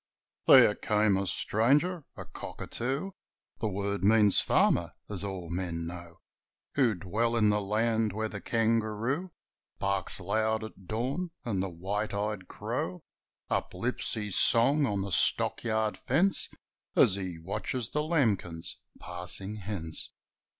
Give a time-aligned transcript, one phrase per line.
[0.47, 3.11] There came a stranger a 'Cockatoo'
[3.59, 6.21] The word means farmer, as all men know
[6.73, 9.29] Who dwell in the land where the kangaroo
[9.77, 13.03] Barks loud at dawn, and the white eyed crow
[13.51, 16.49] Uplifts his song on the stock yard fence
[16.95, 20.09] As he watches the lambkins passing hence.